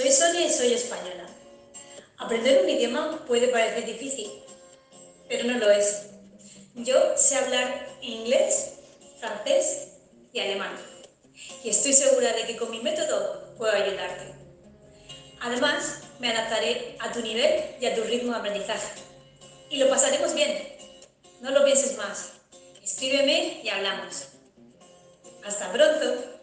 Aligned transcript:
Soy 0.00 0.12
Sonia 0.12 0.46
y 0.46 0.50
soy 0.50 0.72
española. 0.72 1.26
Aprender 2.16 2.62
un 2.62 2.70
idioma 2.70 3.22
puede 3.26 3.48
parecer 3.48 3.84
difícil, 3.84 4.30
pero 5.28 5.44
no 5.44 5.58
lo 5.58 5.70
es. 5.70 6.06
Yo 6.74 7.18
sé 7.18 7.36
hablar 7.36 7.86
inglés, 8.00 8.76
francés 9.18 9.88
y 10.32 10.40
alemán. 10.40 10.74
Y 11.62 11.68
estoy 11.68 11.92
segura 11.92 12.32
de 12.32 12.46
que 12.46 12.56
con 12.56 12.70
mi 12.70 12.80
método 12.80 13.54
puedo 13.58 13.74
ayudarte. 13.74 14.32
Además, 15.38 15.98
me 16.18 16.30
adaptaré 16.30 16.96
a 16.98 17.12
tu 17.12 17.20
nivel 17.20 17.62
y 17.78 17.84
a 17.84 17.94
tu 17.94 18.02
ritmo 18.02 18.32
de 18.32 18.38
aprendizaje. 18.38 19.02
Y 19.68 19.76
lo 19.76 19.90
pasaremos 19.90 20.32
bien. 20.32 20.78
No 21.42 21.50
lo 21.50 21.62
pienses 21.62 21.98
más. 21.98 22.30
Escríbeme 22.82 23.60
y 23.62 23.68
hablamos. 23.68 24.28
Hasta 25.44 25.70
pronto. 25.70 26.39